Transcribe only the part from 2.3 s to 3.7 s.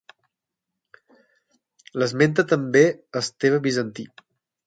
també Esteve